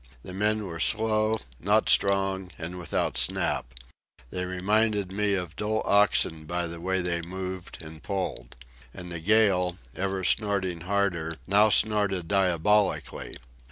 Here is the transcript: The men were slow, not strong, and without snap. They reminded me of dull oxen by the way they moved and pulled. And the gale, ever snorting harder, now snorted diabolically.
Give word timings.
The 0.23 0.33
men 0.33 0.65
were 0.65 0.79
slow, 0.79 1.39
not 1.59 1.87
strong, 1.87 2.49
and 2.57 2.79
without 2.79 3.19
snap. 3.19 3.71
They 4.31 4.45
reminded 4.45 5.11
me 5.11 5.35
of 5.35 5.55
dull 5.55 5.83
oxen 5.85 6.45
by 6.45 6.65
the 6.65 6.81
way 6.81 7.01
they 7.03 7.21
moved 7.21 7.79
and 7.83 8.01
pulled. 8.01 8.55
And 8.95 9.11
the 9.11 9.19
gale, 9.19 9.77
ever 9.95 10.23
snorting 10.23 10.81
harder, 10.81 11.35
now 11.45 11.69
snorted 11.69 12.27
diabolically. 12.27 13.35